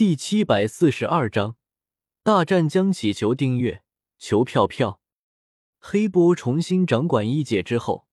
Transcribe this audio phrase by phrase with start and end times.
[0.00, 1.56] 第七百四十二章
[2.22, 3.82] 大战将起求订阅，
[4.16, 5.02] 求票票。
[5.78, 8.06] 黑波重新掌管一界之后，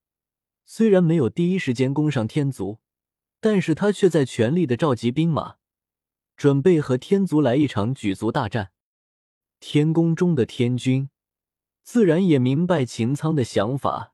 [0.66, 2.80] 虽然没有第一时间攻上天族，
[3.40, 5.56] 但是他却在全力的召集兵马，
[6.36, 8.72] 准备和天族来一场举族大战。
[9.58, 11.08] 天宫中的天君
[11.82, 14.12] 自然也明白秦苍的想法，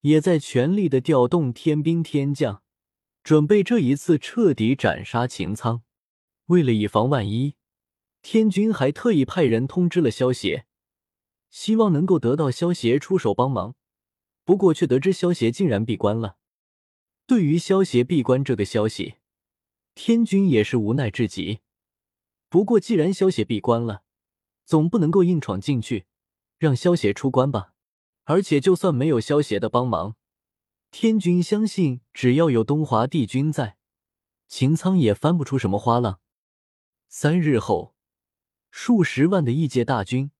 [0.00, 2.64] 也在全力的调动天兵天将，
[3.22, 5.84] 准备这一次彻底斩杀秦苍。
[6.50, 7.54] 为了以防万一，
[8.22, 10.66] 天君还特意派人通知了萧协，
[11.48, 13.76] 希望能够得到萧协出手帮忙。
[14.44, 16.38] 不过却得知萧协竟然闭关了。
[17.24, 19.14] 对于萧协闭关这个消息，
[19.94, 21.60] 天君也是无奈至极。
[22.48, 24.02] 不过既然萧协闭关了，
[24.64, 26.06] 总不能够硬闯进去，
[26.58, 27.74] 让萧协出关吧。
[28.24, 30.16] 而且就算没有萧协的帮忙，
[30.90, 33.76] 天君相信只要有东华帝君在，
[34.48, 36.18] 秦苍也翻不出什么花浪。
[37.12, 37.96] 三日后，
[38.70, 40.30] 数十万的异界大军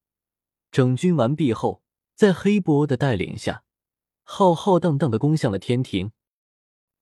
[0.70, 1.82] 整军完毕后，
[2.14, 3.64] 在黑波的带领下，
[4.22, 6.12] 浩浩荡荡的攻向了天庭。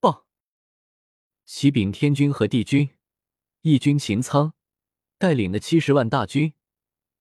[0.00, 0.27] 报，
[1.44, 2.97] 启禀天君和帝君，
[3.60, 4.55] 义军秦苍
[5.19, 6.55] 带领的七十万大军，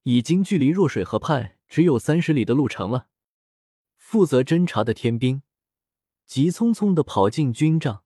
[0.03, 3.09] 已经距离弱水河畔只有三十里的路程了。
[3.97, 5.43] 负责侦查的天兵
[6.25, 8.05] 急匆匆的跑进军帐，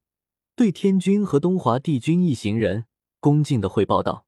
[0.55, 2.87] 对天君和东华帝君一行人
[3.19, 4.25] 恭敬的汇报道。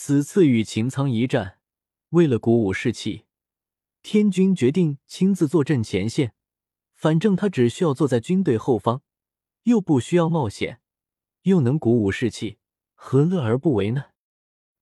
[0.00, 1.58] 此次与秦苍一战，
[2.10, 3.24] 为了鼓舞士气，
[4.00, 6.34] 天君决定亲自坐镇前线。
[6.94, 9.02] 反正他只需要坐在军队后方，
[9.64, 10.80] 又不需要冒险，
[11.42, 12.58] 又能鼓舞士气，
[12.94, 14.04] 何乐而不为呢？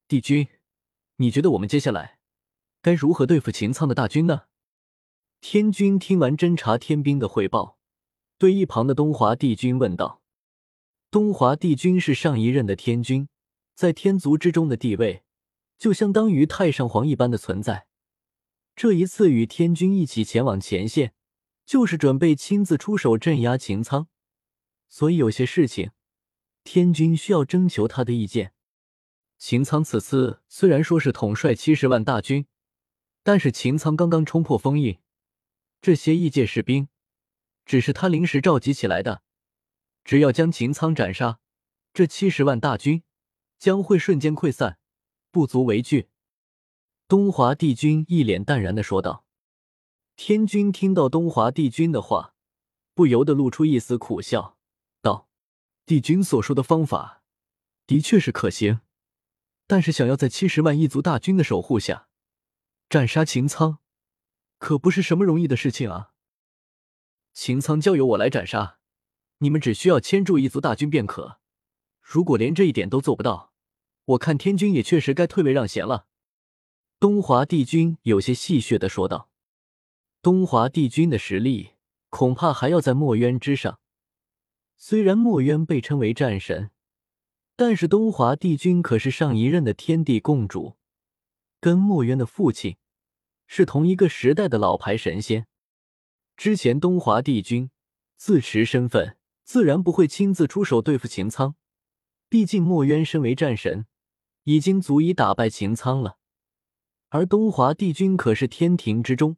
[0.07, 0.49] 帝君，
[1.17, 2.19] 你觉得我们接下来
[2.83, 4.43] 该如何对付秦苍的大军呢？
[5.41, 7.79] 天君听完侦察天兵的汇报，
[8.37, 10.21] 对一旁的东华帝君问道
[11.11, 13.27] ：“东华帝君是上一任的天君。”
[13.77, 15.23] 在天族之中的地位，
[15.77, 17.87] 就相当于太上皇一般的存在。
[18.75, 21.13] 这一次与天君一起前往前线，
[21.67, 24.09] 就是准备亲自出手镇压秦苍。
[24.89, 25.91] 所以有些事情，
[26.65, 28.55] 天君需要征求他的意见。
[29.37, 32.47] 秦苍此次虽然说是统帅七十万大军，
[33.23, 34.99] 但是秦苍刚刚冲破封印，
[35.83, 36.89] 这些异界士兵
[37.67, 39.23] 只是他临时召集起来的。
[40.03, 41.41] 只要将秦苍斩杀，
[41.93, 43.03] 这七十万大军。
[43.59, 44.79] 将会瞬间溃散，
[45.31, 46.09] 不足为惧。”
[47.09, 49.25] 东华帝君一脸淡然的说道。
[50.17, 52.35] 天君听到东华帝君的话，
[52.95, 54.57] 不由得露出一丝苦笑，
[55.03, 55.29] 道
[55.85, 57.23] ：“帝君所说的方法
[57.87, 58.81] 的确是可行，
[59.67, 62.09] 但是想要在七十万异族大军的守护下
[62.89, 63.79] 斩杀秦苍，
[64.59, 66.13] 可不是什么容易的事情啊！
[67.35, 68.79] 秦苍交由我来斩杀，
[69.39, 71.41] 你们只需要牵住异族大军便可。”
[72.09, 73.53] 如果连这一点都做不到，
[74.05, 76.07] 我看天君也确实该退位让贤了。”
[77.01, 79.29] 东华帝君有些戏谑的说道。
[80.23, 81.71] 东华帝君的实力
[82.09, 83.81] 恐怕还要在墨渊之上。
[84.77, 86.71] 虽然墨渊被称为战神，
[87.57, 90.77] 但是东华帝君可是上一任的天地共主，
[91.61, 92.77] 跟墨渊的父亲
[93.49, 95.49] 是同一个时代的老牌神仙。
[96.37, 97.71] 之前东华帝君
[98.17, 101.57] 自持身份，自然不会亲自出手对付秦苍。
[102.29, 103.87] 毕竟墨渊身为战神，
[104.45, 106.19] 已经足以打败秦苍了，
[107.11, 109.37] 而东华帝君可是天庭之中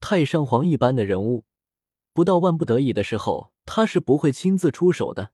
[0.00, 1.44] 太上皇一般的人物，
[2.12, 5.32] 不到万不得已的时候，他是不会亲自出手的。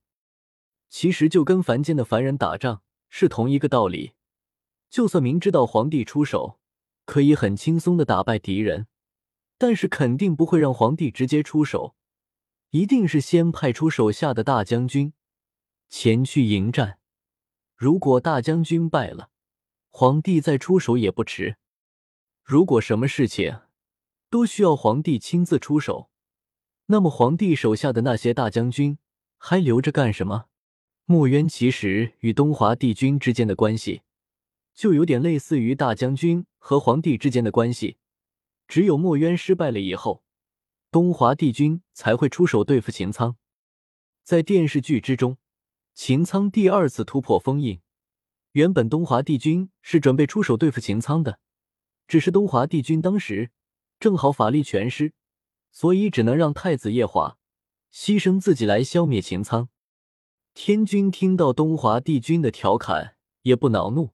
[0.88, 4.14] 其实就跟凡间的凡人打仗是同一个道理，
[4.90, 6.58] 就算明知道皇帝出手
[7.04, 8.88] 可以很轻松的打败敌人，
[9.56, 11.94] 但是肯定不会让皇帝直接出手，
[12.70, 15.12] 一定是先派出手下的大将军。
[15.90, 17.00] 前去迎战，
[17.74, 19.30] 如果大将军败了，
[19.88, 21.56] 皇帝再出手也不迟。
[22.44, 23.62] 如果什么事情
[24.30, 26.08] 都需要皇帝亲自出手，
[26.86, 28.98] 那么皇帝手下的那些大将军
[29.36, 30.46] 还留着干什么？
[31.06, 34.02] 墨渊其实与东华帝君之间的关系，
[34.72, 37.98] 就有点类似于大将军和皇帝之间的关系。
[38.68, 40.22] 只有墨渊失败了以后，
[40.92, 43.36] 东华帝君才会出手对付秦苍。
[44.22, 45.36] 在电视剧之中。
[45.94, 47.80] 秦苍第二次突破封印，
[48.52, 51.38] 原本东华帝君是准备出手对付秦苍的，
[52.08, 53.50] 只是东华帝君当时
[53.98, 55.12] 正好法力全失，
[55.70, 57.36] 所以只能让太子夜华
[57.92, 59.68] 牺牲自己来消灭秦苍。
[60.54, 64.10] 天君听到东华帝君的调侃，也不恼怒，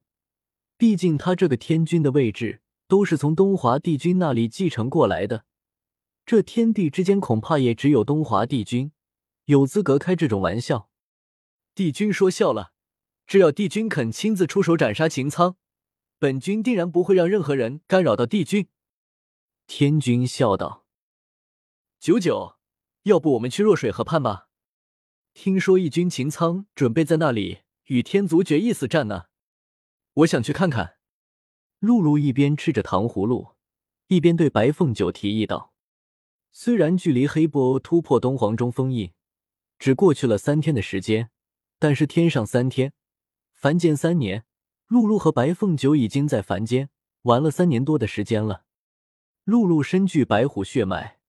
[0.77, 5.45] 毕竟他这个天君的位置都是从东华帝君那里继承过来的，
[6.25, 8.91] 这天地之间恐怕也只有东华帝君
[9.45, 10.89] 有资格开这种玩笑。
[11.77, 12.71] 帝君说笑了，
[13.27, 15.57] 只要帝君肯亲自出手斩杀秦苍，
[16.17, 18.67] 本君定然不会让任何人干扰到帝君。”
[19.67, 20.87] 天君笑道
[22.01, 22.55] ：“九九，
[23.03, 24.49] 要不我们去弱水河畔吧？
[25.35, 29.25] 听说义军秦苍准备在那里与天族决一死战呢，
[30.13, 30.97] 我想去看看。”
[31.77, 33.49] 露露一边吃着糖葫芦，
[34.07, 35.75] 一边对白凤九提议道
[36.51, 39.13] ：“虽然距离黑布欧突破东皇中封印
[39.77, 41.29] 只过去了三天的时间，
[41.79, 42.93] 但是天上三天，
[43.53, 44.45] 凡间三年，
[44.87, 46.89] 露露和白凤九已经在凡间
[47.23, 48.65] 玩了三年多的时间了。
[49.43, 51.19] 露露身具白虎血脉，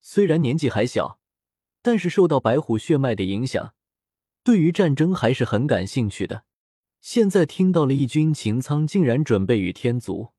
[0.00, 1.20] 虽然年纪还小，
[1.82, 3.74] 但是受到白虎血脉的影响，
[4.42, 6.44] 对于战争还是很感兴趣的。”
[7.02, 10.32] 现在听到了义军秦苍竟然准备与天族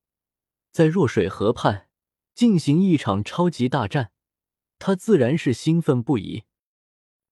[0.74, 1.88] 在弱水河畔
[2.34, 4.12] 进行一场超级大战，
[4.78, 6.44] 他自然是兴奋不已。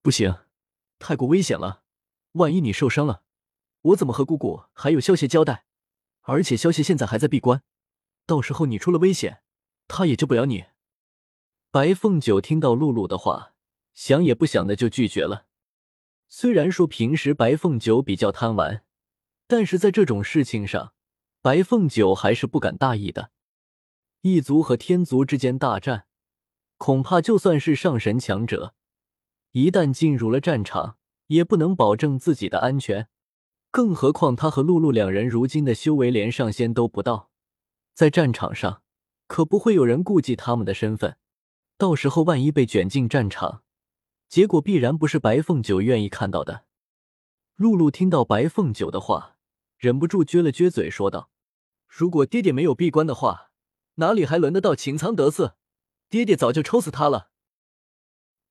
[0.01, 0.35] 不行，
[0.99, 1.83] 太过危险了，
[2.35, 3.23] 万一你受伤了，
[3.81, 5.65] 我怎么和姑姑还有萧邪交代？
[6.21, 7.61] 而且萧邪现在还在闭关，
[8.25, 9.41] 到时候你出了危险，
[9.87, 10.65] 他也救不了你。
[11.71, 13.53] 白凤九听到露露的话，
[13.93, 15.47] 想也不想的就拒绝了。
[16.29, 18.83] 虽然说平时白凤九比较贪玩。
[19.47, 20.95] 但是在这种事情上，
[21.39, 23.29] 白凤九还是不敢大意的。
[24.21, 26.07] 异族和天族之间大战，
[26.77, 28.73] 恐怕就算是上神强者，
[29.51, 33.07] 一旦进入了战场，也不能保证自己的安全。
[33.71, 37.29] 更何况他和露露两人如今的修为连上仙都不到，
[37.93, 38.81] 在战场上
[39.27, 41.17] 可不会有人顾忌他们的身份。
[41.77, 43.63] 到时候万一被卷进战场，
[44.29, 46.65] 结果必然不是白凤九愿意看到的。
[47.55, 49.33] 露露听到白凤九的话。
[49.77, 51.29] 忍不住撅了撅嘴，说道
[51.85, 53.51] ：“如果爹爹没有闭关的话，
[53.95, 55.57] 哪里还轮得到秦苍得瑟？
[56.09, 57.29] 爹爹早就抽死他了。”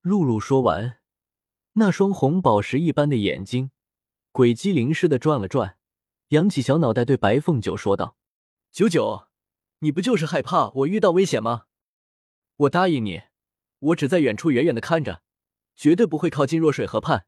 [0.03, 0.99] 露露说完，
[1.75, 3.71] 那双红宝石一般的眼睛
[4.33, 5.77] 鬼机灵似的转了转，
[6.29, 8.17] 扬起小脑袋对白凤九说道
[8.73, 9.29] ：“九九，
[9.81, 11.67] 你不就是害怕我遇到危险吗？
[12.57, 13.23] 我答应你，
[13.79, 15.23] 我只在远处远远的看着，
[15.77, 17.27] 绝对不会靠近弱水河畔。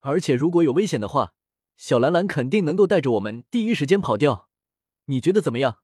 [0.00, 1.34] 而且如果有危险的话。”
[1.80, 4.50] 小兰兰肯定能够带着我们第一时间跑掉，
[5.06, 5.78] 你觉得怎么样？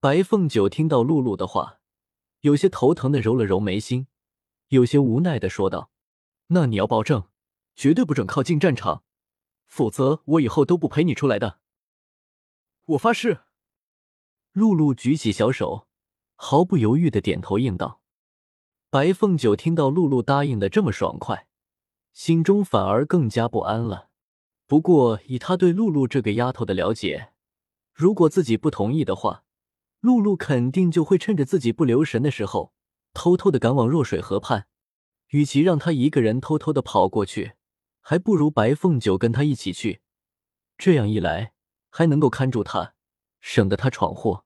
[0.00, 1.78] 白凤九听到露露的话，
[2.40, 4.08] 有些头疼的揉了揉眉心，
[4.70, 5.92] 有些无奈的说道
[6.48, 7.28] ：“那你要保证，
[7.74, 9.02] 绝对不准靠近战场，
[9.66, 11.58] 否则我以后都不陪你出来的。”
[12.86, 13.40] 我发誓。
[14.52, 15.88] 露露举起小手，
[16.36, 18.00] 毫不犹豫的点头应道。
[18.88, 21.48] 白凤九听到露露答应的这么爽快，
[22.12, 24.10] 心中反而更加不安了。
[24.68, 27.32] 不过，以他对露露这个丫头的了解，
[27.92, 29.42] 如果自己不同意的话，
[29.98, 32.72] 露露肯定就会趁着自己不留神的时候，
[33.12, 34.68] 偷偷的赶往若水河畔。
[35.34, 37.54] 与其让他一个人偷偷的跑过去，
[38.00, 40.00] 还不如白凤九跟他一起去。
[40.78, 41.54] 这样一来，
[41.90, 42.94] 还能够看住他，
[43.40, 44.44] 省得他闯祸。